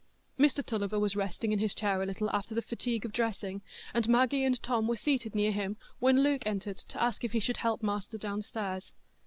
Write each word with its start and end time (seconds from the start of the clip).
Mr 0.39 0.65
Tulliver 0.65 0.99
was 0.99 1.15
resting 1.15 1.51
in 1.51 1.59
his 1.59 1.75
chair 1.75 2.01
a 2.01 2.07
little 2.07 2.27
after 2.31 2.55
the 2.55 2.63
fatigue 2.63 3.05
of 3.05 3.11
dressing, 3.13 3.61
and 3.93 4.09
Maggie 4.09 4.43
and 4.43 4.59
Tom 4.63 4.87
were 4.87 4.95
seated 4.95 5.35
near 5.35 5.51
him, 5.51 5.77
when 5.99 6.23
Luke 6.23 6.41
entered 6.43 6.77
to 6.77 6.99
ask 6.99 7.23
if 7.23 7.33
he 7.33 7.39
should 7.39 7.57
help 7.57 7.83
master 7.83 8.17
downstairs. 8.17 8.93